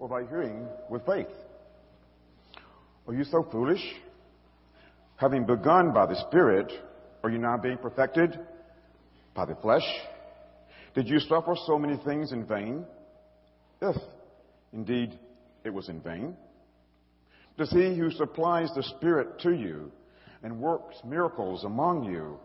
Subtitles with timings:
[0.00, 1.28] or by hearing with faith?
[3.06, 3.82] Are you so foolish?
[5.16, 6.72] Having begun by the Spirit,
[7.22, 8.38] are you now being perfected
[9.34, 9.84] by the flesh?
[10.94, 12.84] Did you suffer so many things in vain?
[13.80, 13.96] If
[14.72, 15.18] indeed
[15.64, 16.34] it was in vain.
[17.58, 19.92] Does he who supplies the Spirit to you
[20.42, 22.38] and works miracles among you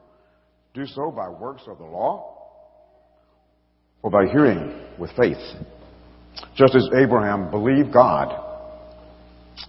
[0.73, 2.33] do so by works of the law?
[4.01, 5.37] Or by hearing with faith?
[6.55, 8.41] Just as Abraham believed God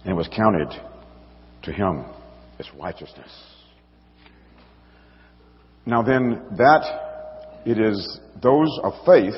[0.05, 0.69] and was counted
[1.63, 2.05] to him
[2.59, 3.29] as righteousness.
[5.85, 9.35] Now then, that it is those of faith,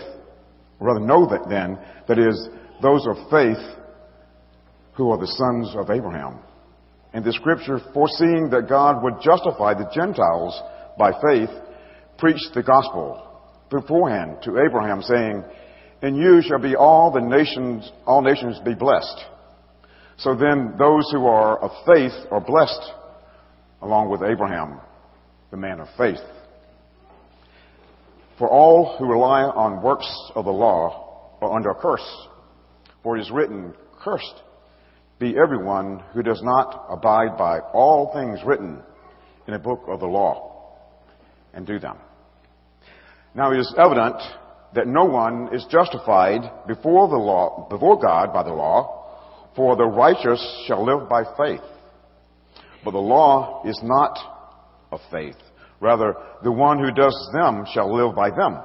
[0.79, 2.49] or rather know that then, that is
[2.81, 3.57] those of faith
[4.93, 6.39] who are the sons of Abraham.
[7.13, 10.59] And the scripture, foreseeing that God would justify the Gentiles
[10.97, 11.49] by faith,
[12.17, 13.25] preached the gospel
[13.69, 15.43] beforehand to Abraham, saying,
[16.01, 19.25] In you shall be all the nations, all nations be blessed.
[20.17, 22.93] So then those who are of faith are blessed
[23.81, 24.79] along with Abraham,
[25.51, 26.19] the man of faith.
[28.37, 32.27] For all who rely on works of the law are under a curse.
[33.03, 34.41] For it is written, Cursed
[35.19, 38.81] be everyone who does not abide by all things written
[39.47, 40.77] in the book of the law
[41.53, 41.97] and do them.
[43.35, 44.15] Now it is evident
[44.75, 49.85] that no one is justified before the law, before God by the law, for the
[49.85, 51.65] righteous shall live by faith.
[52.83, 54.17] But the law is not
[54.91, 55.35] of faith.
[55.79, 58.59] Rather, the one who does them shall live by them.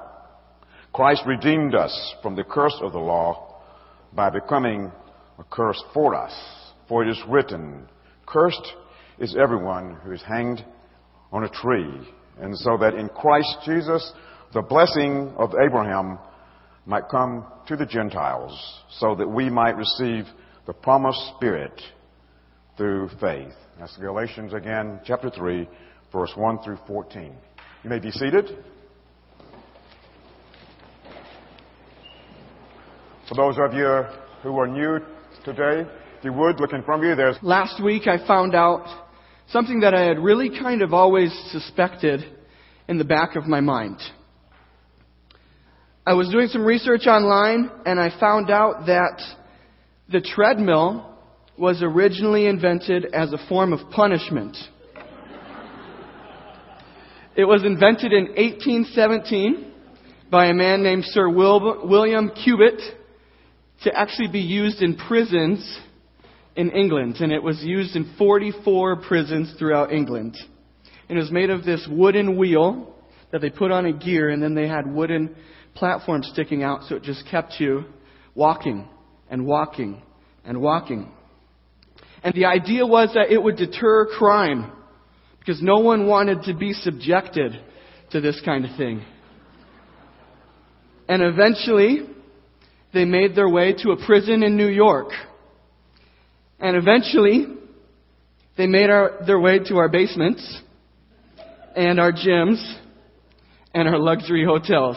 [0.93, 3.61] Christ redeemed us from the curse of the law
[4.13, 4.93] by becoming
[5.39, 6.33] a curse for us.
[6.89, 7.89] For it is written,
[8.27, 8.75] Cursed
[9.19, 10.65] is everyone who is hanged
[11.33, 12.09] on a tree.
[12.41, 14.13] And so that in Christ Jesus,
[14.55, 16.19] the blessing of Abraham
[16.87, 18.57] might come to the Gentiles,
[18.99, 20.27] so that we might receive
[20.67, 21.79] the promised Spirit
[22.77, 23.53] through faith.
[23.79, 25.69] That's Galatians again, chapter 3,
[26.13, 27.35] verse 1 through 14.
[27.83, 28.57] You may be seated.
[33.29, 34.03] For those of you
[34.43, 35.01] who are new
[35.45, 37.17] today, if you would, look in front of you.
[37.17, 38.87] There's Last week I found out
[39.49, 42.25] something that I had really kind of always suspected
[42.87, 43.99] in the back of my mind.
[46.07, 49.23] I was doing some research online and I found out that
[50.13, 51.17] the treadmill
[51.57, 54.55] was originally invented as a form of punishment.
[57.35, 59.73] It was invented in 1817
[60.31, 62.81] by a man named Sir Wil- William Cubitt
[63.85, 65.81] to actually be used in prisons
[66.55, 67.17] in England.
[67.21, 70.37] And it was used in 44 prisons throughout England.
[71.09, 72.95] And it was made of this wooden wheel
[73.33, 75.35] that they put on a gear, and then they had wooden
[75.75, 77.85] platforms sticking out, so it just kept you
[78.35, 78.89] walking
[79.31, 80.03] and walking
[80.45, 81.11] and walking.
[82.23, 84.73] And the idea was that it would deter crime
[85.39, 87.53] because no one wanted to be subjected
[88.13, 89.05] to this kind of thing.
[91.07, 92.07] And eventually,
[92.95, 95.09] they made their way to a prison in New York.
[96.59, 97.47] And eventually,
[98.57, 100.63] they made our, their way to our basements
[101.77, 102.63] and our gyms
[103.75, 104.97] and our luxury hotels.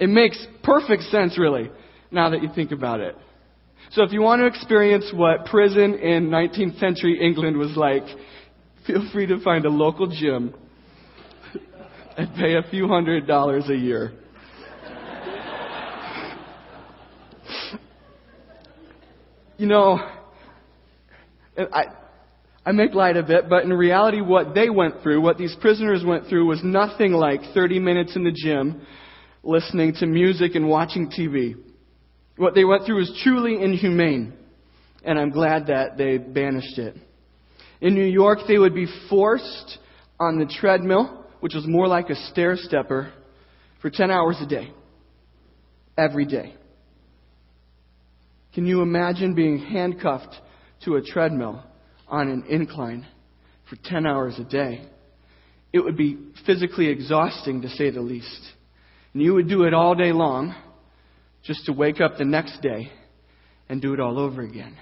[0.00, 1.70] It makes perfect sense, really,
[2.10, 3.14] now that you think about it.
[3.90, 8.04] So if you want to experience what prison in 19th century England was like,
[8.86, 10.54] feel free to find a local gym
[12.16, 14.12] and pay a few hundred dollars a year.
[19.58, 19.98] You know,
[21.58, 21.84] I,
[22.64, 26.02] I make light of it, but in reality, what they went through, what these prisoners
[26.06, 28.80] went through, was nothing like 30 minutes in the gym,
[29.42, 31.54] listening to music and watching TV.
[32.36, 34.32] What they went through was truly inhumane,
[35.04, 36.96] and I'm glad that they banished it.
[37.80, 39.78] In New York, they would be forced
[40.18, 43.12] on the treadmill, which was more like a stair stepper,
[43.80, 44.70] for 10 hours a day.
[45.96, 46.54] Every day.
[48.54, 50.34] Can you imagine being handcuffed
[50.84, 51.62] to a treadmill
[52.08, 53.06] on an incline
[53.68, 54.86] for 10 hours a day?
[55.72, 58.52] It would be physically exhausting to say the least.
[59.12, 60.54] And you would do it all day long
[61.42, 62.90] just to wake up the next day
[63.68, 64.76] and do it all over again.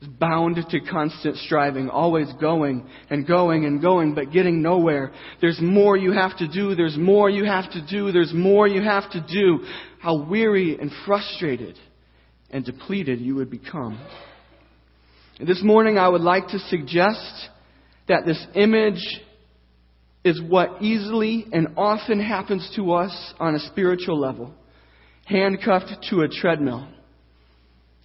[0.00, 5.10] It's bound to constant striving, always going and going and going, but getting nowhere.
[5.40, 8.80] There's more you have to do, there's more you have to do, there's more you
[8.80, 9.64] have to do.
[9.98, 11.76] How weary and frustrated
[12.50, 13.98] and depleted you would become.
[15.40, 17.48] This morning I would like to suggest
[18.06, 19.20] that this image
[20.28, 24.54] is what easily and often happens to us on a spiritual level
[25.24, 26.88] handcuffed to a treadmill.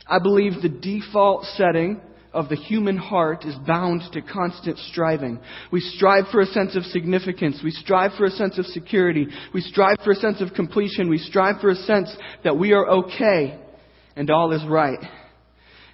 [0.08, 2.02] I believe the default setting
[2.34, 5.40] of the human heart is bound to constant striving.
[5.72, 7.62] We strive for a sense of significance.
[7.64, 9.28] We strive for a sense of security.
[9.54, 11.10] We strive for a sense of completion.
[11.10, 12.10] We strive for a sense
[12.44, 13.60] that we are okay
[14.16, 15.00] and all is right.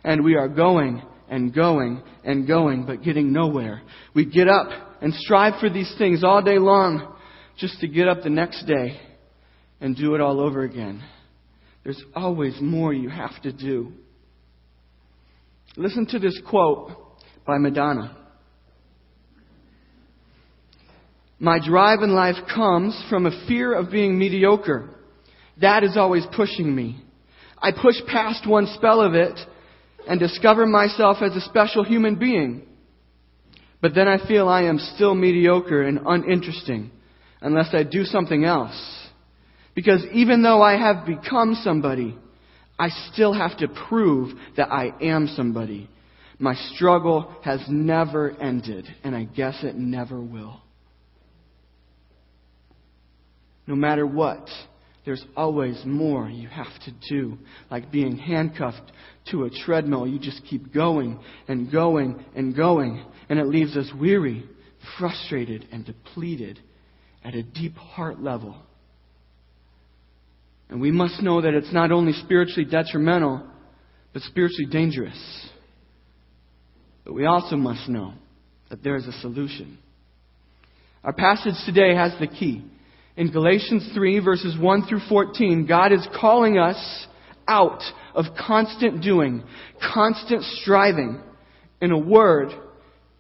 [0.04, 3.82] And we are going and going and going, but getting nowhere.
[4.14, 4.68] We get up
[5.02, 7.16] and strive for these things all day long
[7.58, 9.00] just to get up the next day
[9.80, 11.04] and do it all over again.
[11.84, 13.94] There's always more you have to do.
[15.78, 16.92] Listen to this quote
[17.46, 18.18] by Madonna.
[21.40, 24.90] My drive in life comes from a fear of being mediocre.
[25.62, 27.02] That is always pushing me.
[27.58, 29.40] I push past one spell of it
[30.10, 32.64] and discover myself as a special human being.
[33.80, 36.90] But then I feel I am still mediocre and uninteresting
[37.42, 38.76] unless I do something else.
[39.76, 42.18] Because even though I have become somebody,
[42.80, 45.88] I still have to prove that I am somebody.
[46.40, 50.60] My struggle has never ended, and I guess it never will.
[53.68, 54.50] No matter what,
[55.06, 57.38] there's always more you have to do.
[57.72, 58.92] Like being handcuffed
[59.32, 63.92] to a treadmill, you just keep going and going and going, and it leaves us
[64.00, 64.44] weary,
[64.98, 66.60] frustrated, and depleted
[67.24, 68.56] at a deep heart level.
[70.70, 73.48] And we must know that it's not only spiritually detrimental,
[74.14, 75.50] but spiritually dangerous.
[77.04, 78.14] But we also must know
[78.70, 79.80] that there is a solution.
[81.04, 82.64] Our passage today has the key.
[83.20, 87.06] In Galatians 3, verses 1 through 14, God is calling us
[87.50, 87.82] out
[88.16, 89.44] of constant doing,
[89.94, 91.22] constant striving.
[91.82, 92.54] In a word,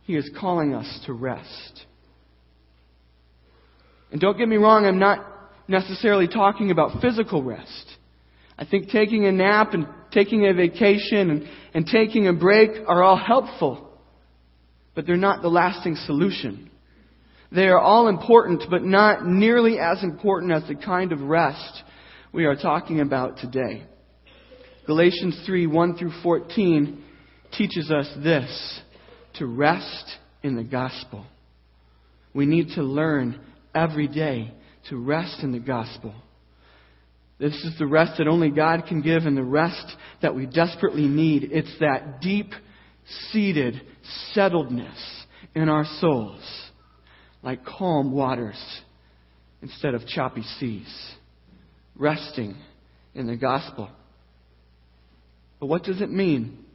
[0.03, 1.85] He is calling us to rest.
[4.09, 5.19] And don't get me wrong, I'm not
[5.67, 7.97] necessarily talking about physical rest.
[8.57, 13.03] I think taking a nap and taking a vacation and, and taking a break are
[13.03, 13.89] all helpful,
[14.95, 16.71] but they're not the lasting solution.
[17.51, 21.83] They are all important, but not nearly as important as the kind of rest
[22.31, 23.83] we are talking about today.
[24.85, 27.03] Galatians 3 1 through 14
[27.57, 28.81] teaches us this
[29.35, 30.05] to rest
[30.43, 31.25] in the gospel.
[32.33, 33.39] We need to learn
[33.73, 34.53] every day
[34.89, 36.13] to rest in the gospel.
[37.39, 41.07] This is the rest that only God can give and the rest that we desperately
[41.07, 41.49] need.
[41.51, 42.51] It's that deep
[43.31, 43.81] seated
[44.35, 44.97] settledness
[45.55, 46.41] in our souls,
[47.41, 48.59] like calm waters
[49.61, 51.13] instead of choppy seas.
[51.95, 52.55] Resting
[53.13, 53.89] in the gospel.
[55.59, 56.65] But what does it mean?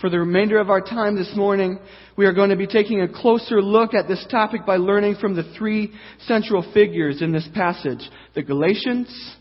[0.00, 1.78] For the remainder of our time this morning,
[2.16, 5.34] we are going to be taking a closer look at this topic by learning from
[5.34, 9.36] the three central figures in this passage the Galatians,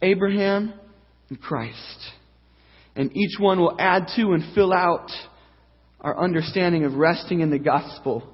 [0.00, 0.72] Abraham,
[1.28, 1.98] and Christ.
[2.96, 5.10] And each one will add to and fill out
[6.00, 8.24] our understanding of resting in the gospel.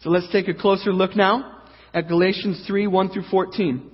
[0.00, 1.58] So let's take a closer look now
[1.92, 3.90] at Galatians 3 1 through 14.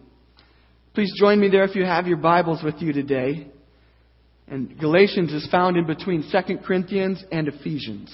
[0.95, 3.49] Please join me there if you have your Bibles with you today.
[4.47, 8.09] And Galatians is found in between 2 Corinthians and Ephesians.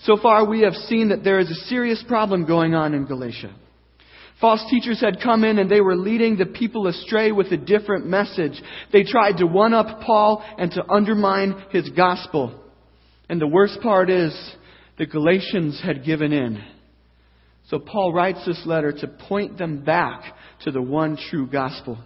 [0.00, 3.54] So far, we have seen that there is a serious problem going on in Galatia.
[4.40, 8.04] False teachers had come in and they were leading the people astray with a different
[8.04, 8.60] message.
[8.92, 12.60] They tried to one up Paul and to undermine his gospel.
[13.28, 14.34] And the worst part is,
[14.98, 16.62] the Galatians had given in.
[17.68, 20.22] So Paul writes this letter to point them back
[20.64, 21.98] to the one true gospel.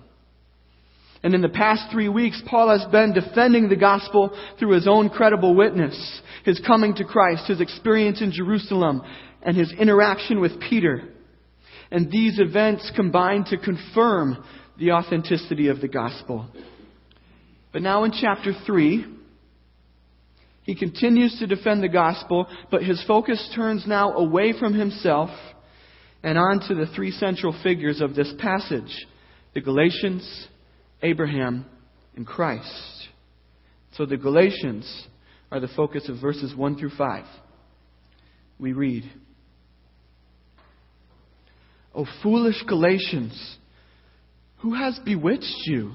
[1.23, 5.11] And in the past three weeks, Paul has been defending the gospel through his own
[5.11, 9.03] credible witness, his coming to Christ, his experience in Jerusalem,
[9.43, 11.11] and his interaction with Peter.
[11.91, 14.43] And these events combine to confirm
[14.79, 16.49] the authenticity of the gospel.
[17.73, 19.05] But now in chapter 3,
[20.71, 25.29] he continues to defend the gospel, but his focus turns now away from himself
[26.23, 29.05] and on to the three central figures of this passage
[29.53, 30.47] the Galatians,
[31.03, 31.67] Abraham,
[32.15, 33.09] and Christ.
[33.97, 35.09] So the Galatians
[35.51, 37.25] are the focus of verses 1 through 5.
[38.61, 39.11] We read,
[41.97, 43.57] O foolish Galatians,
[44.59, 45.95] who has bewitched you?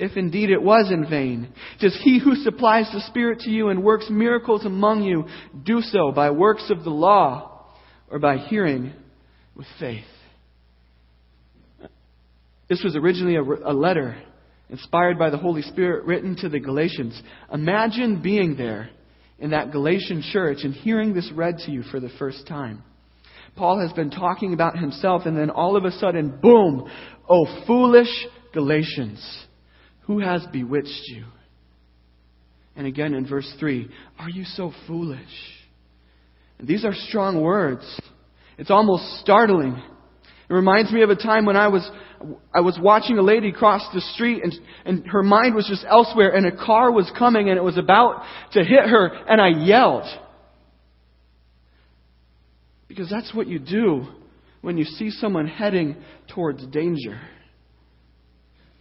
[0.00, 1.52] If indeed it was in vain?
[1.80, 5.26] Does he who supplies the Spirit to you and works miracles among you
[5.62, 7.66] do so by works of the law
[8.10, 8.92] or by hearing
[9.54, 10.04] with faith?
[12.68, 14.16] This was originally a, a letter
[14.70, 17.20] inspired by the Holy Spirit written to the Galatians.
[17.52, 18.90] Imagine being there
[19.38, 22.82] in that Galatian church and hearing this read to you for the first time.
[23.56, 26.88] Paul has been talking about himself, and then all of a sudden, boom!
[27.28, 28.08] Oh, foolish
[28.54, 29.46] Galatians,
[30.02, 31.24] who has bewitched you?
[32.76, 35.18] And again in verse 3, are you so foolish?
[36.58, 38.00] And these are strong words.
[38.58, 39.82] It's almost startling.
[40.48, 41.88] It reminds me of a time when I was
[42.54, 44.52] I was watching a lady cross the street and,
[44.84, 48.22] and her mind was just elsewhere and a car was coming and it was about
[48.52, 50.04] to hit her and I yelled.
[52.88, 54.06] Because that's what you do
[54.60, 55.96] when you see someone heading
[56.34, 57.18] towards danger.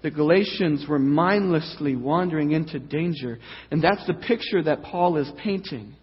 [0.02, 3.40] The Galatians were mindlessly wandering into danger,
[3.70, 5.96] and that's the picture that Paul is painting.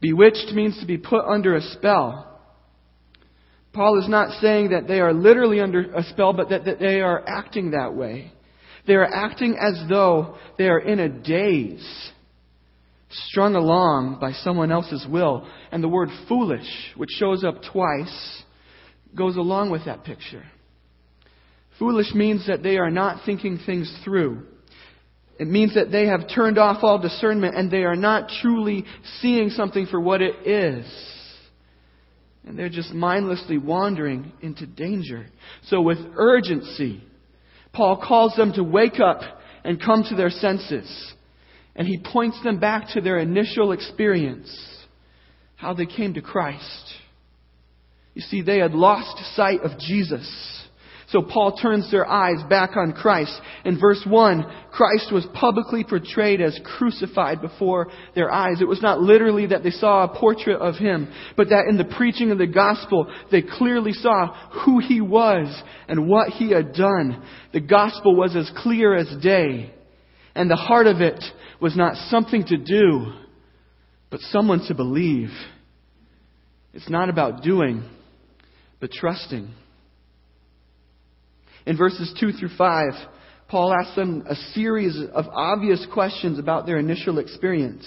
[0.00, 2.40] Bewitched means to be put under a spell.
[3.72, 7.02] Paul is not saying that they are literally under a spell, but that, that they
[7.02, 8.32] are acting that way.
[8.86, 12.10] They are acting as though they are in a daze,
[13.10, 15.46] strung along by someone else's will.
[15.70, 16.66] And the word foolish,
[16.96, 18.42] which shows up twice,
[19.14, 20.44] goes along with that picture.
[21.80, 24.46] Foolish means that they are not thinking things through.
[25.38, 28.84] It means that they have turned off all discernment and they are not truly
[29.20, 30.86] seeing something for what it is.
[32.46, 35.26] And they're just mindlessly wandering into danger.
[35.64, 37.02] So, with urgency,
[37.72, 39.22] Paul calls them to wake up
[39.64, 41.14] and come to their senses.
[41.74, 44.54] And he points them back to their initial experience,
[45.56, 46.92] how they came to Christ.
[48.12, 50.59] You see, they had lost sight of Jesus.
[51.10, 53.32] So Paul turns their eyes back on Christ.
[53.64, 58.60] In verse 1, Christ was publicly portrayed as crucified before their eyes.
[58.60, 61.96] It was not literally that they saw a portrait of him, but that in the
[61.96, 64.32] preaching of the gospel, they clearly saw
[64.64, 65.48] who he was
[65.88, 67.24] and what he had done.
[67.52, 69.74] The gospel was as clear as day.
[70.36, 71.22] And the heart of it
[71.60, 73.12] was not something to do,
[74.10, 75.30] but someone to believe.
[76.72, 77.82] It's not about doing,
[78.78, 79.52] but trusting.
[81.66, 82.92] In verses 2 through 5,
[83.48, 87.86] Paul asks them a series of obvious questions about their initial experience.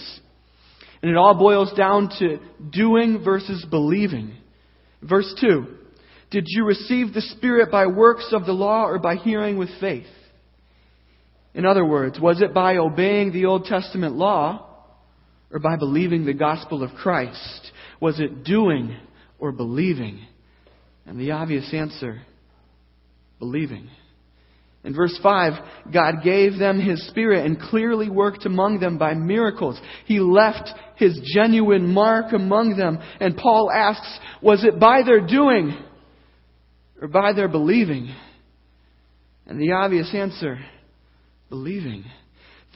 [1.02, 2.40] And it all boils down to
[2.70, 4.36] doing versus believing.
[5.02, 5.68] Verse 2
[6.32, 10.08] Did you receive the Spirit by works of the law or by hearing with faith?
[11.54, 14.68] In other words, was it by obeying the Old Testament law
[15.52, 17.72] or by believing the gospel of Christ?
[18.00, 18.98] Was it doing
[19.40, 20.26] or believing?
[21.06, 22.22] And the obvious answer
[23.44, 23.90] believing.
[24.86, 25.54] In verse 5,
[25.94, 29.80] God gave them His Spirit and clearly worked among them by miracles.
[30.06, 33.00] He left His genuine mark among them.
[33.20, 35.78] And Paul asks, was it by their doing
[37.02, 38.14] or by their believing?
[39.46, 40.60] And the obvious answer,
[41.50, 42.06] believing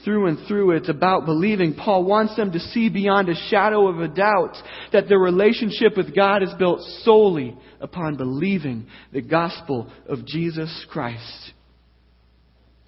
[0.08, 0.70] through and through.
[0.70, 1.74] It's about believing.
[1.74, 4.56] Paul wants them to see beyond a shadow of a doubt
[4.90, 11.52] that their relationship with God is built solely upon believing the gospel of Jesus Christ.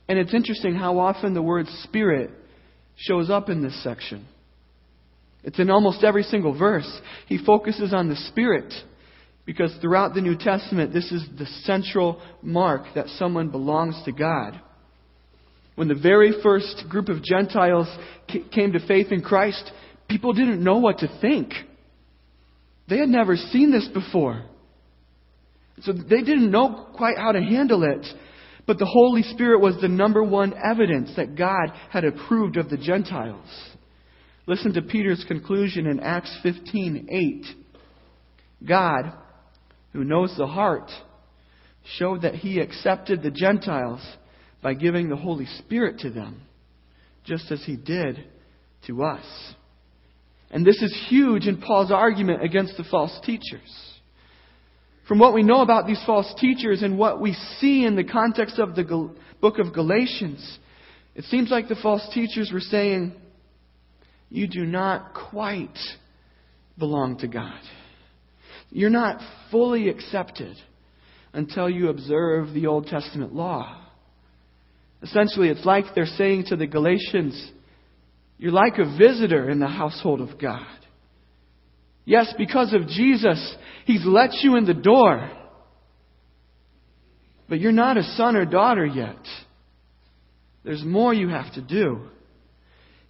[0.08, 2.30] And it's interesting how often the word spirit
[2.96, 4.26] shows up in this section.
[5.44, 6.90] It's in almost every single verse.
[7.26, 8.72] He focuses on the spirit
[9.44, 14.58] because throughout the New Testament, this is the central mark that someone belongs to God.
[15.80, 17.88] When the very first group of Gentiles
[18.52, 19.72] came to faith in Christ,
[20.10, 21.54] people didn't know what to think.
[22.86, 24.44] They had never seen this before.
[25.80, 28.06] So they didn't know quite how to handle it.
[28.66, 32.76] But the Holy Spirit was the number one evidence that God had approved of the
[32.76, 33.48] Gentiles.
[34.46, 37.46] Listen to Peter's conclusion in Acts 15:8.
[38.68, 39.14] God,
[39.94, 40.90] who knows the heart,
[41.96, 44.02] showed that he accepted the Gentiles
[44.62, 46.42] by giving the Holy Spirit to them,
[47.24, 48.24] just as he did
[48.86, 49.24] to us.
[50.50, 53.90] And this is huge in Paul's argument against the false teachers.
[55.06, 58.58] From what we know about these false teachers and what we see in the context
[58.58, 60.58] of the book of Galatians,
[61.14, 63.12] it seems like the false teachers were saying,
[64.28, 65.76] You do not quite
[66.78, 67.60] belong to God.
[68.70, 70.56] You're not fully accepted
[71.32, 73.84] until you observe the Old Testament law.
[75.02, 77.50] Essentially, it's like they're saying to the Galatians,
[78.38, 80.66] You're like a visitor in the household of God.
[82.04, 85.30] Yes, because of Jesus, He's let you in the door.
[87.48, 89.18] But you're not a son or daughter yet.
[90.64, 92.02] There's more you have to do.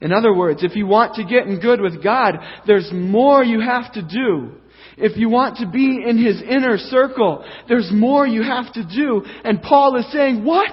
[0.01, 3.61] In other words, if you want to get in good with God, there's more you
[3.61, 4.53] have to do.
[4.97, 9.23] If you want to be in His inner circle, there's more you have to do.
[9.45, 10.73] And Paul is saying, what?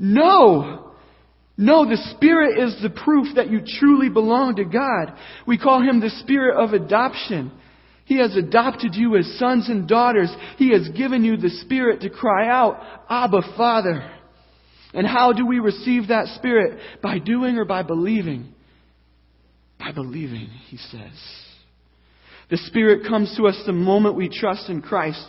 [0.00, 0.94] No.
[1.58, 5.14] No, the Spirit is the proof that you truly belong to God.
[5.46, 7.52] We call Him the Spirit of adoption.
[8.06, 10.34] He has adopted you as sons and daughters.
[10.56, 12.80] He has given you the Spirit to cry out,
[13.10, 14.10] Abba, Father.
[14.94, 16.80] And how do we receive that Spirit?
[17.02, 18.54] By doing or by believing?
[19.78, 21.49] By believing, he says.
[22.50, 25.24] The Spirit comes to us the moment we trust in Christ.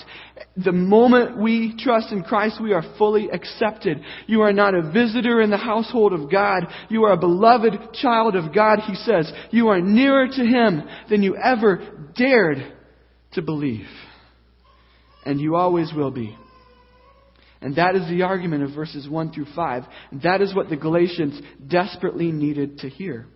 [0.58, 4.02] The moment we trust in Christ, we are fully accepted.
[4.26, 6.66] You are not a visitor in the household of God.
[6.90, 9.32] You are a beloved child of God, he says.
[9.52, 12.74] You are nearer to Him than you ever dared
[13.34, 13.88] to believe.
[15.24, 16.36] And you always will be.
[17.62, 19.84] And that is the argument of verses 1 through 5.
[20.24, 23.28] That is what the Galatians desperately needed to hear.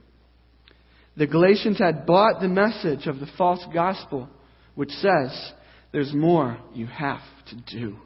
[1.18, 4.30] The Galatians had bought the message of the false gospel,
[4.76, 5.52] which says,
[5.92, 7.98] there's more you have to do.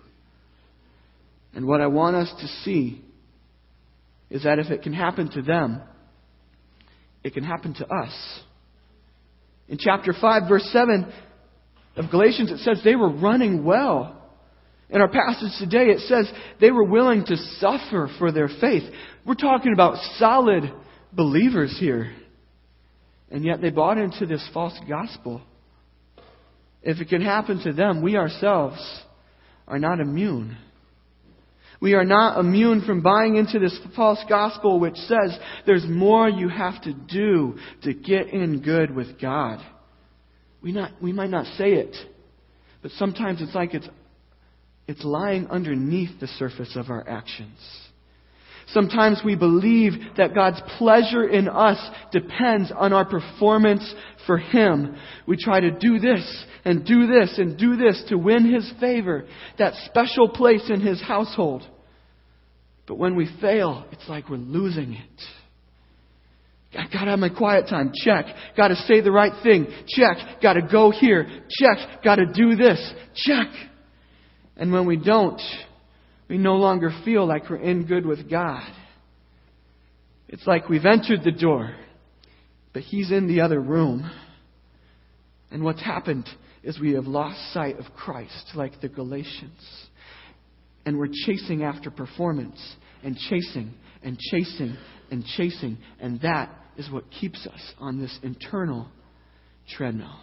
[1.53, 3.03] And what I want us to see
[4.29, 5.81] is that if it can happen to them,
[7.23, 8.41] it can happen to us.
[9.67, 11.11] In chapter 5, verse 7
[11.95, 14.15] of Galatians, it says they were running well.
[14.89, 18.83] In our passage today, it says they were willing to suffer for their faith.
[19.25, 20.71] We're talking about solid
[21.11, 22.11] believers here.
[23.31, 25.41] And yet they bought into this false gospel.
[26.81, 28.79] If it can happen to them, we ourselves
[29.67, 30.57] are not immune.
[31.81, 36.49] We are not immune from buying into this false gospel which says there's more you
[36.49, 39.59] have to do to get in good with God.
[40.61, 41.95] We, not, we might not say it,
[42.81, 43.87] but sometimes it's like it's
[44.89, 47.59] it's lying underneath the surface of our actions.
[48.73, 51.79] Sometimes we believe that God's pleasure in us
[52.11, 53.93] depends on our performance
[54.27, 54.95] for Him.
[55.27, 59.25] We try to do this and do this and do this to win His favor,
[59.57, 61.67] that special place in His household.
[62.87, 65.23] But when we fail, it's like we're losing it.
[66.77, 67.91] I gotta have my quiet time.
[68.03, 68.25] Check.
[68.55, 69.67] Gotta say the right thing.
[69.87, 70.17] Check.
[70.41, 71.27] Gotta go here.
[71.49, 72.03] Check.
[72.03, 72.93] Gotta do this.
[73.15, 73.47] Check.
[74.55, 75.41] And when we don't,
[76.29, 78.71] we no longer feel like we're in good with God.
[80.27, 81.75] It's like we've entered the door,
[82.71, 84.09] but He's in the other room.
[85.51, 86.29] And what's happened
[86.61, 89.87] is we have lost sight of Christ, like the Galatians.
[90.85, 92.59] And we're chasing after performance,
[93.03, 94.77] and chasing, and chasing,
[95.09, 95.79] and chasing.
[95.99, 98.87] And that is what keeps us on this internal
[99.75, 100.19] treadmill.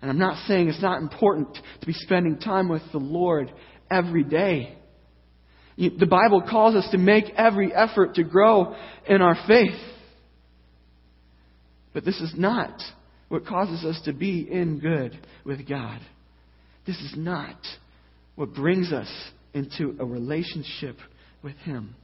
[0.00, 3.52] And I'm not saying it's not important to be spending time with the Lord
[3.90, 4.77] every day.
[5.78, 8.74] The Bible calls us to make every effort to grow
[9.06, 9.78] in our faith.
[11.94, 12.82] But this is not
[13.28, 16.00] what causes us to be in good with God.
[16.84, 17.56] This is not
[18.34, 19.08] what brings us
[19.54, 20.96] into a relationship
[21.42, 21.94] with Him.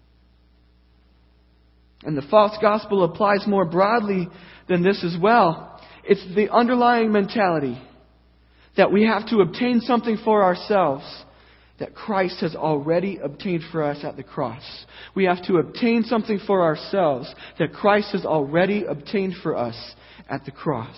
[2.04, 4.28] And the false gospel applies more broadly
[4.68, 5.80] than this as well.
[6.04, 7.80] It's the underlying mentality
[8.76, 11.04] that we have to obtain something for ourselves
[11.78, 14.62] that Christ has already obtained for us at the cross.
[15.14, 19.76] We have to obtain something for ourselves that Christ has already obtained for us
[20.28, 20.96] at the cross.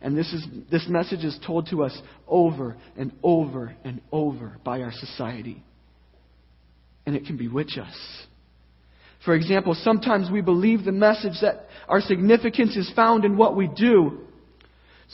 [0.00, 4.82] And this, is, this message is told to us over and over and over by
[4.82, 5.62] our society.
[7.06, 7.96] And it can bewitch us.
[9.24, 13.68] For example, sometimes we believe the message that our significance is found in what we
[13.68, 14.26] do.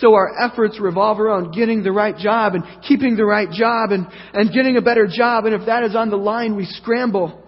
[0.00, 4.06] So our efforts revolve around getting the right job and keeping the right job and,
[4.32, 5.44] and getting a better job.
[5.44, 7.46] And if that is on the line, we scramble.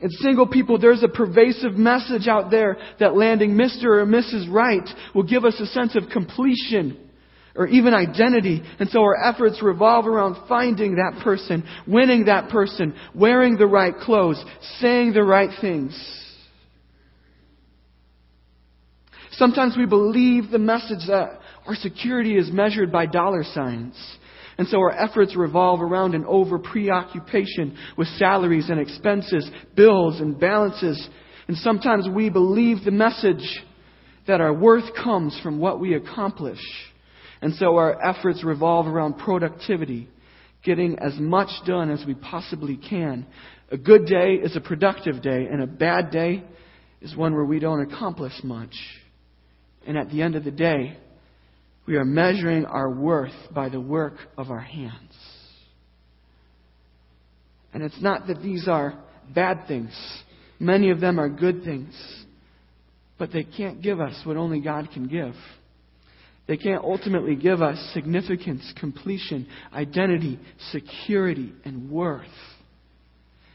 [0.00, 3.84] And single people, there's a pervasive message out there that landing Mr.
[3.84, 4.50] or Mrs.
[4.52, 6.98] Right will give us a sense of completion
[7.54, 8.62] or even identity.
[8.78, 13.96] And so our efforts revolve around finding that person, winning that person, wearing the right
[13.96, 14.44] clothes,
[14.78, 15.98] saying the right things.
[19.32, 23.94] Sometimes we believe the message that our security is measured by dollar signs.
[24.58, 30.38] And so our efforts revolve around an over preoccupation with salaries and expenses, bills and
[30.38, 31.08] balances.
[31.48, 33.62] And sometimes we believe the message
[34.26, 36.60] that our worth comes from what we accomplish.
[37.42, 40.08] And so our efforts revolve around productivity,
[40.64, 43.26] getting as much done as we possibly can.
[43.70, 46.44] A good day is a productive day, and a bad day
[47.02, 48.74] is one where we don't accomplish much.
[49.86, 50.96] And at the end of the day,
[51.86, 55.12] we are measuring our worth by the work of our hands.
[57.72, 58.98] And it's not that these are
[59.34, 59.92] bad things.
[60.58, 61.94] Many of them are good things,
[63.18, 65.34] but they can't give us what only God can give.
[66.48, 70.38] They can't ultimately give us significance, completion, identity,
[70.70, 72.26] security, and worth.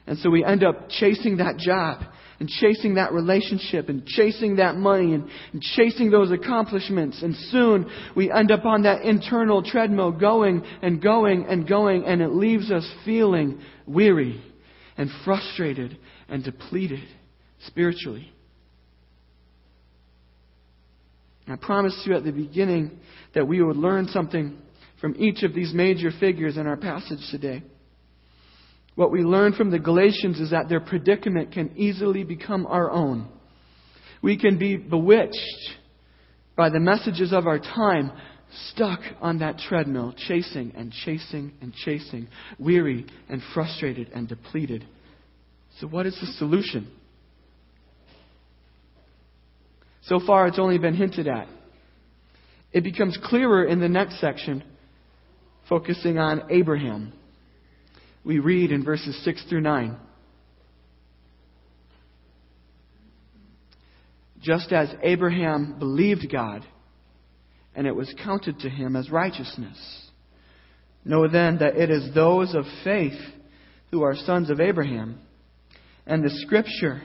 [0.07, 2.01] And so we end up chasing that job
[2.39, 7.21] and chasing that relationship and chasing that money and, and, chasing those accomplishments.
[7.21, 12.19] And soon we end up on that internal treadmill going and going and going, and
[12.21, 14.43] it leaves us feeling weary
[14.97, 15.97] and frustrated
[16.29, 17.07] and depleted
[17.67, 18.33] spiritually.
[21.47, 22.99] I promised you at the beginning
[23.35, 24.57] that we would learn something
[24.99, 27.63] from each of these major figures in our passage today.
[28.95, 33.27] What we learn from the Galatians is that their predicament can easily become our own.
[34.21, 35.71] We can be bewitched
[36.56, 38.12] by the messages of our time,
[38.69, 42.27] stuck on that treadmill, chasing and chasing and chasing,
[42.60, 44.86] weary and frustrated and depleted.
[45.80, 46.91] So, what is the solution?
[50.04, 51.47] So far, it's only been hinted at.
[52.73, 54.63] It becomes clearer in the next section,
[55.69, 57.13] focusing on Abraham.
[58.23, 59.97] We read in verses 6 through 9.
[64.41, 66.65] Just as Abraham believed God,
[67.75, 69.77] and it was counted to him as righteousness.
[71.05, 73.19] Know then that it is those of faith
[73.91, 75.19] who are sons of Abraham.
[76.05, 77.01] And the scripture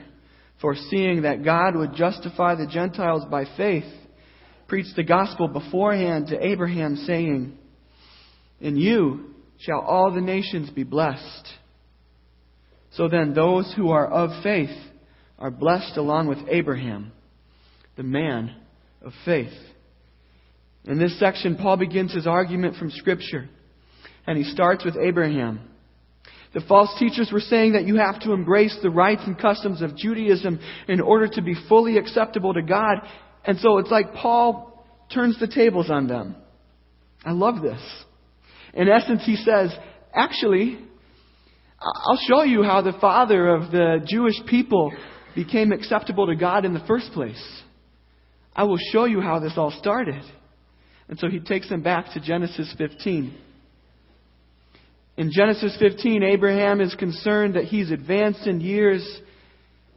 [0.61, 3.85] foreseeing that God would justify the Gentiles by faith,
[4.67, 7.57] preached the gospel beforehand to Abraham, saying,
[8.59, 11.47] In you shall all the nations be blessed.
[12.91, 14.75] So then, those who are of faith
[15.37, 17.11] are blessed along with Abraham,
[17.95, 18.55] the man
[19.01, 19.53] of faith.
[20.85, 23.49] In this section, Paul begins his argument from Scripture,
[24.25, 25.59] and he starts with Abraham.
[26.53, 29.97] The false teachers were saying that you have to embrace the rites and customs of
[29.97, 32.95] Judaism in order to be fully acceptable to God.
[33.45, 36.35] And so it's like Paul turns the tables on them.
[37.25, 37.81] I love this.
[38.77, 39.75] In essence, he says,
[40.13, 40.77] actually,
[41.81, 44.93] I'll show you how the father of the Jewish people
[45.35, 47.43] became acceptable to God in the first place.
[48.55, 50.23] I will show you how this all started.
[51.09, 53.35] And so he takes them back to Genesis 15.
[55.17, 59.03] In Genesis 15, Abraham is concerned that he's advanced in years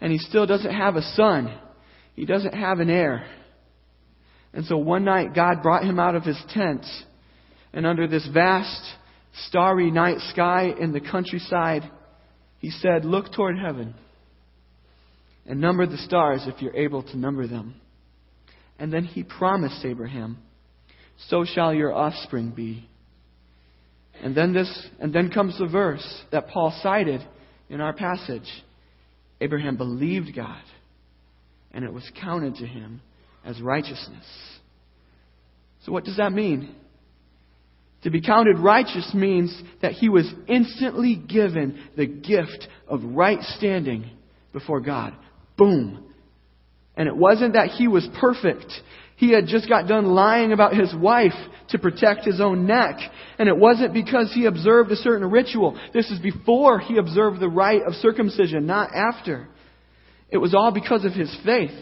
[0.00, 1.54] and he still doesn't have a son.
[2.14, 3.26] He doesn't have an heir.
[4.54, 6.86] And so one night, God brought him out of his tent,
[7.72, 8.82] and under this vast,
[9.46, 11.90] starry night sky in the countryside,
[12.58, 13.94] he said, Look toward heaven
[15.46, 17.74] and number the stars if you're able to number them.
[18.78, 20.38] And then he promised Abraham,
[21.28, 22.88] So shall your offspring be.
[24.22, 27.26] And then this, and then comes the verse that Paul cited
[27.68, 28.48] in our passage.
[29.40, 30.62] Abraham believed God,
[31.72, 33.00] and it was counted to him
[33.44, 34.26] as righteousness.
[35.84, 36.74] So what does that mean?
[38.02, 44.10] To be counted righteous means that he was instantly given the gift of right standing
[44.52, 45.14] before God.
[45.58, 46.04] Boom.
[46.96, 48.72] And it wasn't that he was perfect.
[49.16, 51.34] He had just got done lying about his wife
[51.68, 52.96] to protect his own neck.
[53.38, 55.78] And it wasn't because he observed a certain ritual.
[55.92, 59.48] This is before he observed the rite of circumcision, not after.
[60.30, 61.78] It was all because of his faith.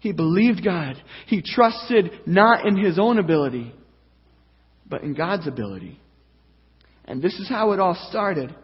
[0.00, 0.96] He believed God.
[1.26, 3.72] He trusted not in his own ability,
[4.90, 5.98] but in God's ability.
[7.06, 8.54] And this is how it all started.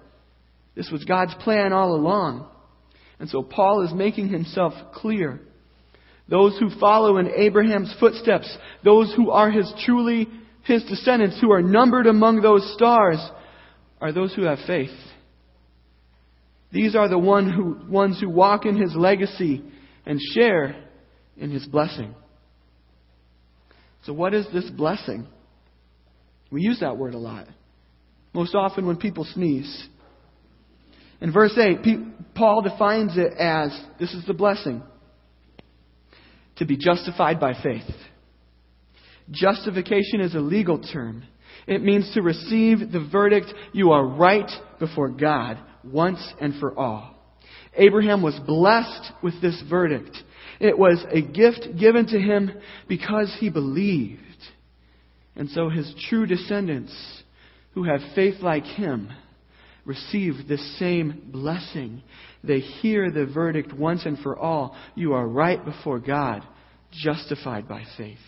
[0.75, 2.49] This was God's plan all along.
[3.19, 5.41] And so Paul is making himself clear
[6.29, 10.29] those who follow in Abraham's footsteps, those who are his truly
[10.67, 13.19] his descendants, who are numbered among those stars,
[14.01, 14.91] are those who have faith.
[16.73, 19.63] These are the one who, ones who walk in his legacy
[20.05, 20.89] and share
[21.37, 22.15] in his blessing.
[24.05, 25.29] So, what is this blessing?
[26.51, 27.47] We use that word a lot.
[28.33, 29.89] Most often when people sneeze.
[31.21, 34.83] In verse 8, Paul defines it as this is the blessing
[36.57, 37.89] to be justified by faith.
[39.31, 41.25] Justification is a legal term.
[41.67, 47.15] It means to receive the verdict you are right before God once and for all.
[47.75, 50.17] Abraham was blessed with this verdict.
[50.61, 52.53] It was a gift given to him
[52.89, 54.23] because he believed.
[55.37, 56.95] And so his true descendants,
[57.75, 59.11] who have faith like him,
[59.85, 62.03] receive the same blessing.
[62.43, 64.77] They hear the verdict once and for all.
[64.95, 66.43] You are right before God,
[66.91, 68.19] justified by faith.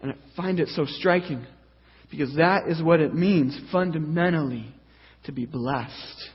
[0.00, 1.46] And I find it so striking
[2.10, 4.66] because that is what it means fundamentally
[5.24, 6.30] to be blessed.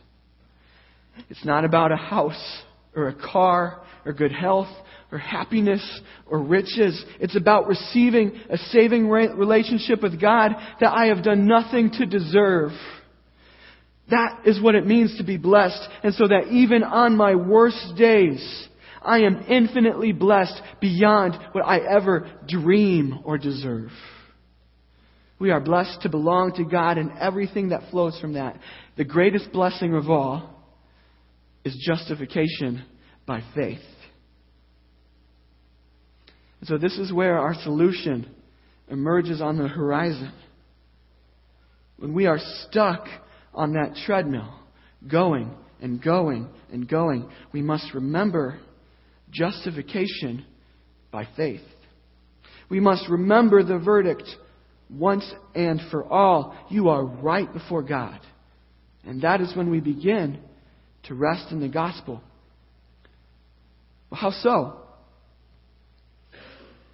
[1.30, 2.62] It's not about a house
[2.95, 4.69] or a car or good health
[5.15, 7.04] or happiness or riches.
[7.21, 10.51] It's about receiving a saving relationship with God
[10.82, 12.71] that I have done nothing to deserve.
[14.12, 15.82] That is what it means to be blessed.
[16.04, 18.67] And so that even on my worst days,
[19.01, 23.91] I am infinitely blessed beyond what I ever dream or deserve.
[25.39, 28.60] We are blessed to belong to God and everything that flows from that.
[28.97, 30.49] The greatest blessing of all
[31.63, 32.84] is justification
[33.25, 33.80] by faith.
[36.65, 38.28] So this is where our solution
[38.89, 40.32] emerges on the horizon.
[41.97, 43.08] When we are stuck
[43.54, 44.54] on that treadmill,
[45.10, 48.60] going and going and going, we must remember
[49.32, 50.45] justification
[51.12, 51.62] by faith.
[52.69, 54.28] We must remember the verdict
[54.89, 56.56] once and for all.
[56.69, 58.19] You are right before God.
[59.06, 60.39] And that is when we begin
[61.04, 62.23] to rest in the gospel.
[64.12, 64.85] How so?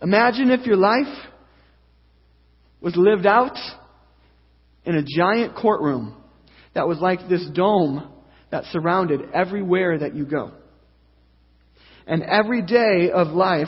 [0.01, 1.13] Imagine if your life
[2.79, 3.57] was lived out
[4.83, 6.15] in a giant courtroom
[6.73, 8.11] that was like this dome
[8.49, 10.51] that surrounded everywhere that you go.
[12.07, 13.67] And every day of life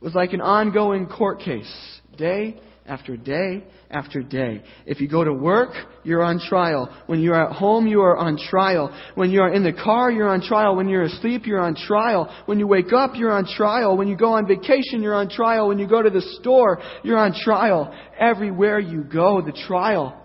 [0.00, 4.62] was like an ongoing court case, day after day after day.
[4.84, 5.70] If you go to work,
[6.04, 6.94] you're on trial.
[7.06, 8.96] When you're at home, you are on trial.
[9.14, 10.76] When you're in the car, you're on trial.
[10.76, 12.34] When you're asleep, you're on trial.
[12.46, 13.96] When you wake up, you're on trial.
[13.96, 15.68] When you go on vacation, you're on trial.
[15.68, 17.94] When you go to the store, you're on trial.
[18.18, 20.20] Everywhere you go, the trial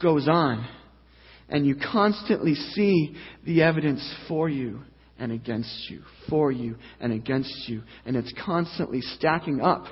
[0.00, 0.66] goes on.
[1.48, 4.82] And you constantly see the evidence for you
[5.18, 7.82] and against you, for you and against you.
[8.06, 9.84] And it's constantly stacking up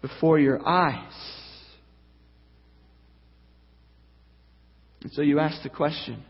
[0.00, 1.41] before your eyes.
[5.02, 6.22] And so you ask the question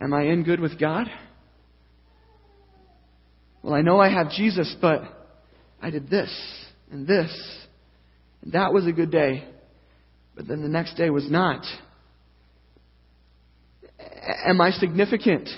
[0.00, 1.06] Am I in good with God?
[3.62, 5.02] Well, I know I have Jesus, but
[5.82, 6.30] I did this
[6.90, 7.30] and this,
[8.42, 9.44] and that was a good day,
[10.34, 11.64] but then the next day was not.
[14.46, 15.48] Am I significant?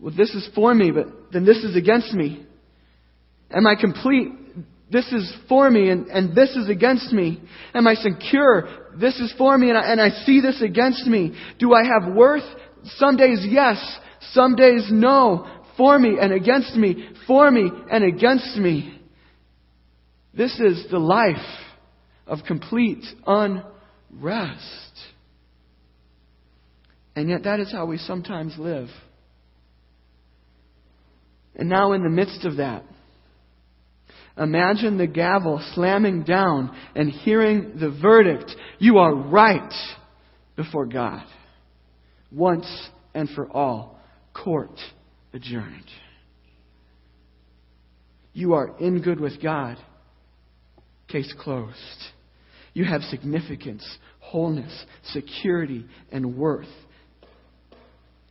[0.00, 2.44] Well, this is for me, but then this is against me.
[3.52, 4.32] Am I complete?
[4.92, 7.42] This is for me, and, and this is against me.
[7.72, 8.68] Am I secure?
[9.00, 11.34] This is for me, and I, and I see this against me.
[11.58, 12.44] Do I have worth?
[12.96, 13.82] Some days, yes.
[14.32, 15.48] Some days, no.
[15.78, 17.08] For me and against me.
[17.26, 19.00] For me and against me.
[20.34, 21.36] This is the life
[22.26, 23.64] of complete unrest.
[27.16, 28.88] And yet, that is how we sometimes live.
[31.56, 32.84] And now, in the midst of that,
[34.36, 39.72] imagine the gavel slamming down and hearing the verdict you are right
[40.56, 41.24] before God.
[42.30, 42.66] Once
[43.14, 43.98] and for all,
[44.34, 44.78] court
[45.32, 45.90] adjourned.
[48.32, 49.76] You are in good with God.
[51.08, 51.76] Case closed.
[52.72, 53.86] You have significance,
[54.20, 56.68] wholeness, security, and worth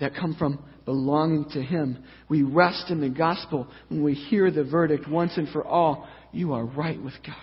[0.02, 2.04] that come from belonging to Him.
[2.28, 6.54] We rest in the gospel when we hear the verdict once and for all you
[6.54, 7.36] are right with God.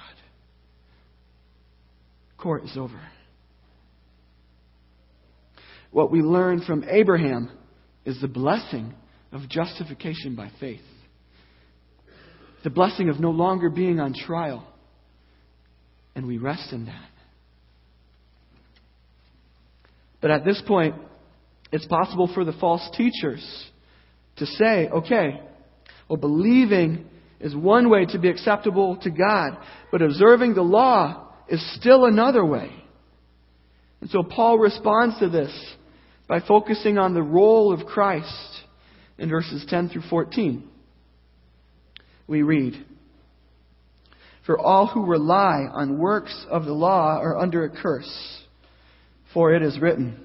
[2.36, 3.00] Court is over.
[5.90, 7.50] What we learn from Abraham
[8.04, 8.92] is the blessing
[9.32, 10.80] of justification by faith.
[12.64, 14.66] The blessing of no longer being on trial.
[16.14, 17.10] And we rest in that.
[20.20, 20.96] But at this point,
[21.70, 23.44] it's possible for the false teachers
[24.36, 25.40] to say, okay,
[26.08, 27.06] well, believing
[27.40, 29.58] is one way to be acceptable to God,
[29.92, 32.70] but observing the law is still another way.
[34.00, 35.52] And so Paul responds to this
[36.26, 38.64] by focusing on the role of Christ
[39.18, 40.68] in verses 10 through 14.
[42.26, 42.84] We read,
[44.46, 48.42] For all who rely on works of the law are under a curse,
[49.32, 50.24] for it is written,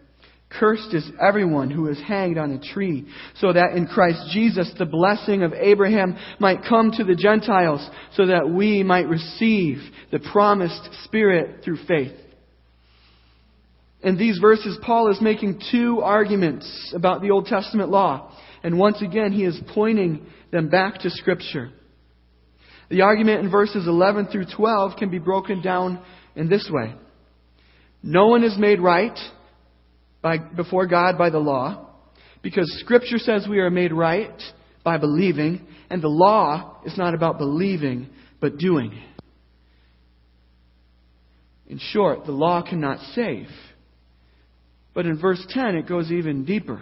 [0.59, 4.85] Cursed is everyone who is hanged on a tree, so that in Christ Jesus the
[4.85, 9.77] blessing of Abraham might come to the Gentiles, so that we might receive
[10.11, 12.11] the promised Spirit through faith.
[14.03, 18.35] In these verses, Paul is making two arguments about the Old Testament law.
[18.63, 21.69] And once again, he is pointing them back to Scripture.
[22.89, 26.03] The argument in verses 11 through 12 can be broken down
[26.35, 26.95] in this way.
[28.03, 29.17] No one is made right
[30.21, 31.87] by, before God by the law,
[32.41, 34.41] because Scripture says we are made right
[34.83, 38.99] by believing, and the law is not about believing, but doing.
[41.67, 43.47] In short, the law cannot save.
[44.93, 46.81] But in verse 10, it goes even deeper.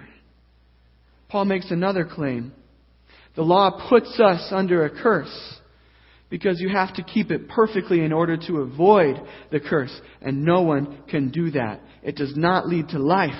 [1.27, 2.53] Paul makes another claim.
[3.35, 5.59] The law puts us under a curse
[6.29, 9.19] because you have to keep it perfectly in order to avoid
[9.51, 9.97] the curse.
[10.21, 11.81] And no one can do that.
[12.03, 13.31] It does not lead to life,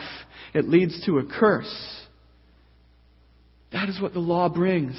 [0.53, 1.95] it leads to a curse.
[3.71, 4.95] That is what the law brings.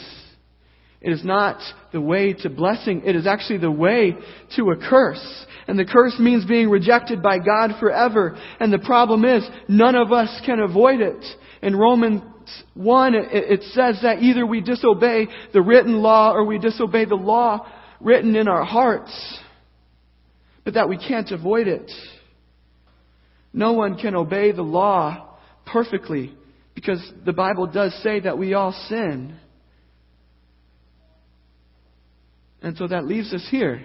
[1.01, 1.61] It is not
[1.93, 3.03] the way to blessing.
[3.07, 4.15] It is actually the way
[4.57, 5.47] to a curse.
[5.67, 8.39] And the curse means being rejected by God forever.
[8.61, 11.25] And the problem is, none of us can avoid it.
[11.63, 12.23] In Romans
[12.75, 17.67] 1, it says that either we disobey the written law or we disobey the law
[18.01, 19.39] written in our hearts.
[20.65, 21.91] But that we can't avoid it.
[23.53, 26.35] No one can obey the law perfectly
[26.75, 29.37] because the Bible does say that we all sin.
[32.63, 33.85] And so that leaves us here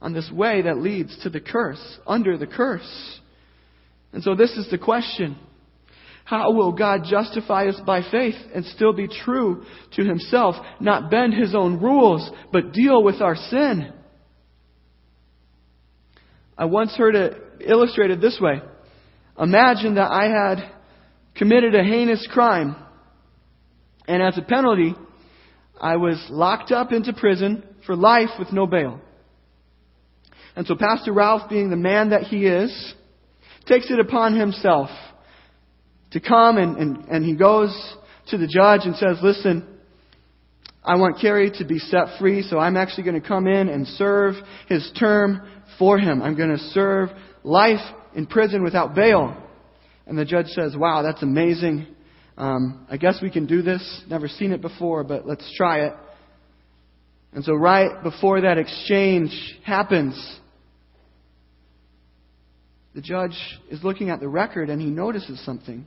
[0.00, 3.20] on this way that leads to the curse, under the curse.
[4.12, 5.36] And so this is the question.
[6.28, 11.32] How will God justify us by faith and still be true to himself, not bend
[11.32, 13.94] his own rules, but deal with our sin?
[16.58, 17.34] I once heard it
[17.66, 18.60] illustrated this way.
[19.40, 20.70] Imagine that I had
[21.34, 22.76] committed a heinous crime,
[24.06, 24.94] and as a penalty,
[25.80, 29.00] I was locked up into prison for life with no bail.
[30.54, 32.94] And so Pastor Ralph, being the man that he is,
[33.64, 34.90] takes it upon himself
[36.12, 37.70] to come and, and, and he goes
[38.28, 39.66] to the judge and says, listen,
[40.84, 43.86] I want Kerry to be set free, so I'm actually going to come in and
[43.86, 44.34] serve
[44.68, 45.46] his term
[45.78, 46.22] for him.
[46.22, 47.10] I'm going to serve
[47.42, 47.80] life
[48.14, 49.36] in prison without bail.
[50.06, 51.86] And the judge says, wow, that's amazing.
[52.38, 54.02] Um, I guess we can do this.
[54.08, 55.92] Never seen it before, but let's try it.
[57.32, 59.30] And so, right before that exchange
[59.64, 60.16] happens,
[62.94, 63.36] the judge
[63.70, 65.84] is looking at the record and he notices something.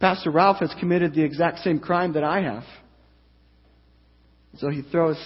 [0.00, 2.64] Pastor Ralph has committed the exact same crime that I have.
[4.58, 5.16] So he throws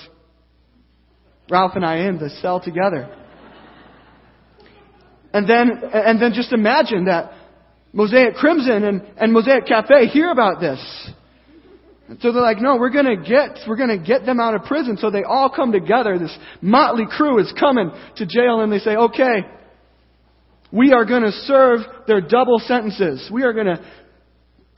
[1.51, 3.17] Ralph and I in the cell together.
[5.33, 7.33] And then, and then just imagine that
[7.93, 10.81] Mosaic Crimson and, and Mosaic Cafe hear about this.
[12.09, 14.97] And so they're like, no, we're gonna get, we're gonna get them out of prison.
[14.97, 16.19] So they all come together.
[16.19, 19.47] This motley crew is coming to jail and they say, okay,
[20.73, 23.29] we are gonna serve their double sentences.
[23.33, 23.81] We are gonna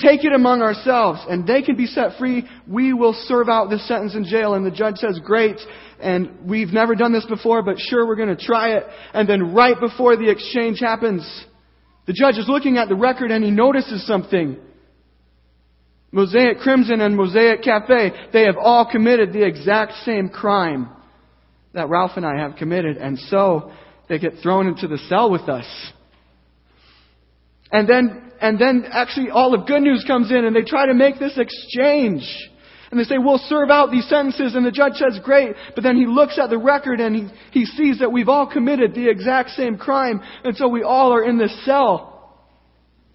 [0.03, 2.45] take it among ourselves and they can be set free.
[2.67, 4.55] We will serve out this sentence in jail.
[4.55, 5.61] And the judge says, great.
[6.01, 8.85] And we've never done this before, but sure, we're going to try it.
[9.15, 11.23] And then right before the exchange happens,
[12.07, 14.57] the judge is looking at the record and he notices something.
[16.11, 20.91] Mosaic Crimson and Mosaic Cafe, they have all committed the exact same crime
[21.73, 22.99] that Ralph and I have committed.
[22.99, 23.73] And so
[24.09, 25.67] they get thrown into the cell with us.
[27.71, 30.95] And then, and then actually all of good news comes in and they try to
[30.95, 32.25] make this exchange.
[32.91, 34.57] And they say, we'll serve out these sentences.
[34.57, 35.55] And the judge says, great.
[35.77, 38.95] But then he looks at the record and he, he sees that we've all committed
[38.95, 40.21] the exact same crime.
[40.43, 42.37] And so we all are in this cell.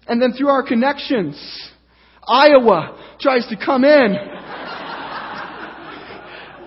[0.08, 1.36] And then through our connections,
[2.26, 4.16] Iowa tries to come in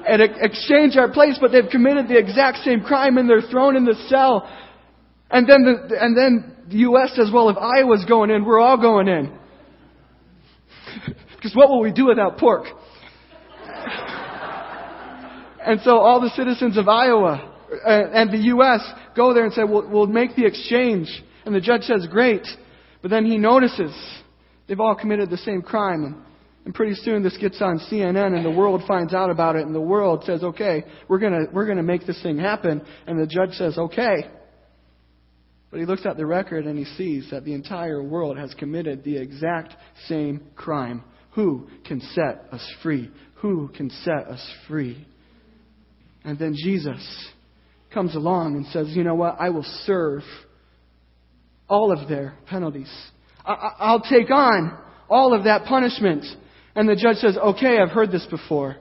[0.07, 3.85] and exchange our place, but they've committed the exact same crime and they're thrown in
[3.85, 4.47] the cell.
[5.31, 7.11] And then the, and then the U.S.
[7.15, 9.31] says, well, if Iowa's going in, we're all going in.
[11.35, 12.65] because what will we do without pork?
[15.65, 17.55] and so all the citizens of Iowa
[17.85, 18.81] uh, and the U.S.
[19.15, 21.07] go there and say, we'll, we'll make the exchange.
[21.45, 22.45] And the judge says, great.
[23.01, 23.95] But then he notices
[24.67, 26.03] they've all committed the same crime.
[26.03, 26.15] And,
[26.65, 29.73] and pretty soon this gets on CNN and the world finds out about it and
[29.73, 32.81] the world says, okay, we're gonna, we're gonna make this thing happen.
[33.07, 34.29] And the judge says, okay.
[35.71, 39.03] But he looks at the record and he sees that the entire world has committed
[39.03, 39.73] the exact
[40.07, 41.03] same crime.
[41.31, 43.09] Who can set us free?
[43.35, 45.07] Who can set us free?
[46.25, 47.31] And then Jesus
[47.93, 49.37] comes along and says, You know what?
[49.39, 50.23] I will serve
[51.69, 52.91] all of their penalties.
[53.45, 54.77] I- will take on
[55.09, 56.25] all of that punishment.
[56.75, 58.75] And the judge says, Okay, I've heard this before.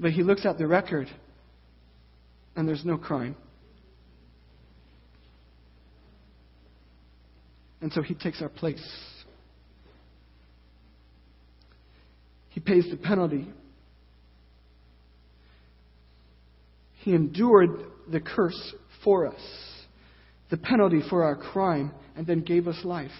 [0.00, 1.08] But he looks at the record
[2.54, 3.36] and there's no crime.
[7.80, 8.84] And so he takes our place.
[12.50, 13.46] He pays the penalty.
[17.00, 17.70] He endured
[18.10, 18.74] the curse
[19.04, 19.40] for us,
[20.50, 23.12] the penalty for our crime, and then gave us life.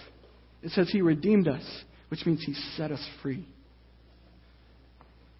[0.62, 1.64] It says he redeemed us,
[2.08, 3.46] which means he set us free.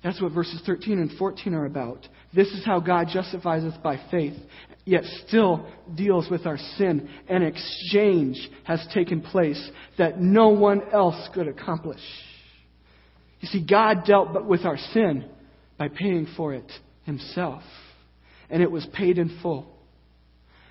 [0.03, 2.07] That's what verses 13 and 14 are about.
[2.32, 4.34] This is how God justifies us by faith,
[4.84, 7.09] yet still deals with our sin.
[7.28, 12.01] An exchange has taken place that no one else could accomplish.
[13.40, 15.28] You see, God dealt with our sin
[15.78, 16.70] by paying for it
[17.05, 17.62] himself.
[18.51, 19.66] And it was paid in full.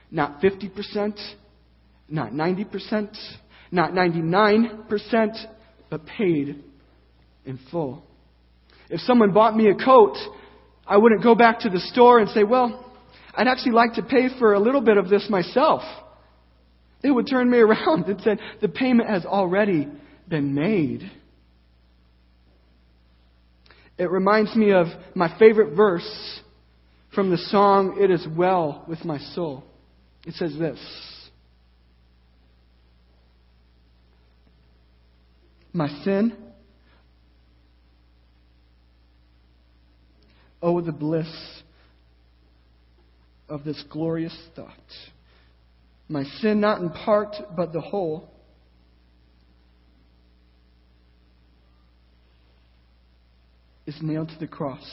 [0.09, 1.19] Not 50%,
[2.09, 3.17] not 90%,
[3.71, 5.45] not 99%,
[5.89, 6.63] but paid
[7.45, 8.03] in full.
[8.89, 10.15] If someone bought me a coat,
[10.85, 12.85] I wouldn't go back to the store and say, well,
[13.33, 15.81] I'd actually like to pay for a little bit of this myself.
[17.03, 19.87] They would turn me around and say, the payment has already
[20.27, 21.09] been made.
[23.97, 26.41] It reminds me of my favorite verse
[27.13, 29.63] from the song, It Is Well with My Soul.
[30.25, 30.79] It says this
[35.73, 36.46] My sin
[40.61, 41.27] Oh, the bliss
[43.47, 44.71] of this glorious thought.
[46.09, 48.29] My sin, not in part, but the whole,
[53.85, 54.85] is nailed to the cross,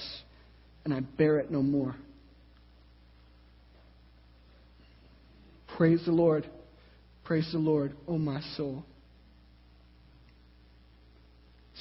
[0.85, 1.97] and I bear it no more.
[5.77, 6.49] Praise the Lord.
[7.25, 8.85] Praise the Lord, O oh my soul.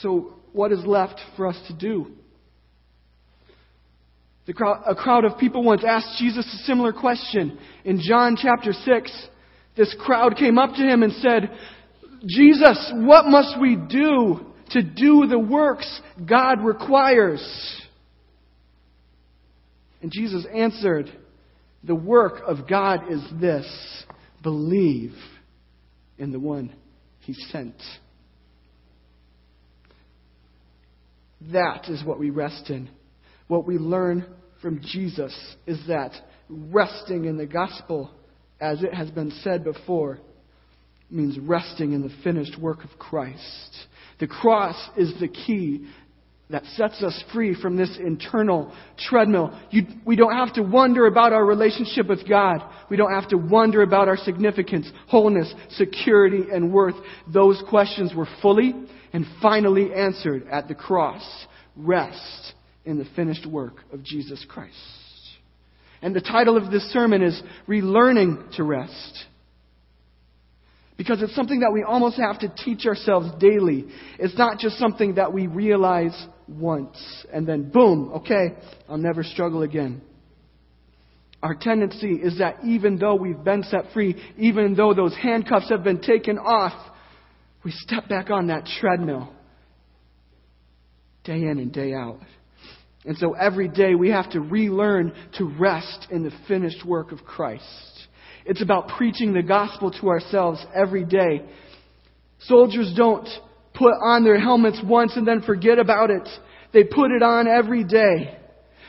[0.02, 2.12] So, what is left for us to do?
[4.52, 7.58] Crowd, a crowd of people once asked Jesus a similar question.
[7.86, 9.28] In John chapter 6,
[9.78, 11.50] this crowd came up to him and said,
[12.26, 17.42] Jesus, what must we do to do the works God requires?
[20.02, 21.10] And Jesus answered,
[21.86, 23.66] The work of God is this
[24.42, 25.14] believe
[26.18, 26.74] in the one
[27.22, 27.82] he sent.
[31.54, 32.90] That is what we rest in
[33.54, 34.26] what we learn
[34.64, 35.32] from Jesus
[35.68, 36.12] is that
[36.50, 38.10] resting in the gospel,
[38.60, 40.18] as it has been said before,
[41.12, 43.86] means resting in the finished work of Christ.
[44.20, 45.86] The cross is the key
[46.50, 49.56] that sets us free from this internal treadmill.
[49.70, 52.58] You, we don't have to wonder about our relationship with God.
[52.90, 56.96] We don't have to wonder about our significance, wholeness, security, and worth.
[57.32, 58.74] Those questions were fully
[59.14, 61.24] and finally answered at the cross.
[61.76, 62.54] Rest
[62.86, 64.76] in the finished work of Jesus Christ.
[66.02, 69.26] And the title of this sermon is Relearning to Rest.
[70.98, 73.86] Because it's something that we almost have to teach ourselves daily.
[74.20, 78.56] It's not just something that we realize once and then boom, okay,
[78.88, 80.02] I'll never struggle again.
[81.42, 85.84] Our tendency is that even though we've been set free, even though those handcuffs have
[85.84, 86.74] been taken off,
[87.66, 89.34] we step back on that treadmill
[91.24, 92.20] day in and day out.
[93.06, 97.24] And so every day we have to relearn to rest in the finished work of
[97.24, 97.64] Christ.
[98.46, 101.44] It's about preaching the gospel to ourselves every day.
[102.40, 103.28] Soldiers don't
[103.74, 106.28] put on their helmets once and then forget about it.
[106.74, 108.38] They put it on every day.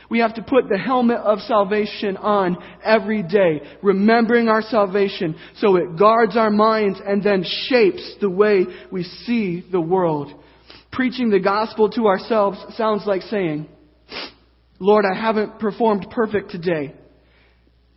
[0.09, 5.77] We have to put the helmet of salvation on every day, remembering our salvation so
[5.77, 10.31] it guards our minds and then shapes the way we see the world.
[10.91, 13.67] Preaching the gospel to ourselves sounds like saying,
[14.79, 16.93] Lord, I haven't performed perfect today,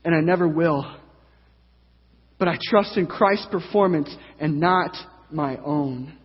[0.04, 0.94] and I never will.
[2.38, 4.96] But I trust in Christ's performance and not
[5.30, 6.16] my own.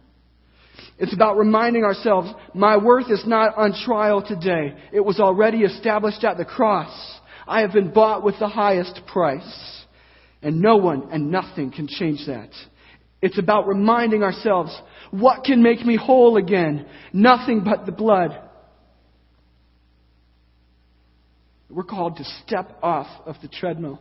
[0.99, 4.75] It's about reminding ourselves, my worth is not on trial today.
[4.91, 6.91] It was already established at the cross.
[7.47, 9.85] I have been bought with the highest price.
[10.43, 12.49] And no one and nothing can change that.
[13.21, 14.77] It's about reminding ourselves,
[15.09, 16.85] what can make me whole again?
[17.11, 18.37] Nothing but the blood.
[21.73, 23.99] We're called to step off of the treadmill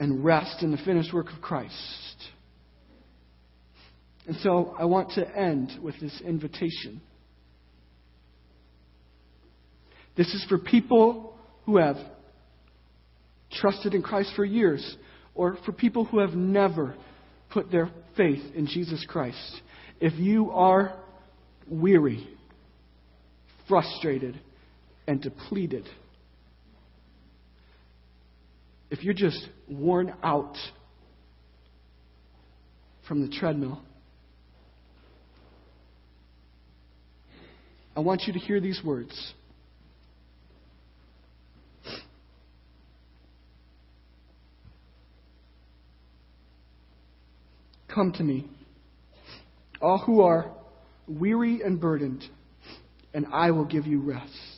[0.00, 2.16] and rest in the finished work of Christ.
[4.26, 7.00] And so I want to end with this invitation.
[10.16, 11.96] This is for people who have
[13.52, 14.96] trusted in Christ for years,
[15.34, 16.94] or for people who have never
[17.50, 19.62] put their faith in Jesus Christ.
[20.00, 20.98] If you are
[21.68, 22.28] weary,
[23.68, 24.38] frustrated,
[25.06, 25.88] and depleted,
[28.90, 30.56] if you're just worn out
[33.06, 33.80] from the treadmill.
[37.96, 39.34] I want you to hear these words.
[47.92, 48.48] Come to me,
[49.80, 50.52] all who are
[51.08, 52.22] weary and burdened,
[53.12, 54.57] and I will give you rest.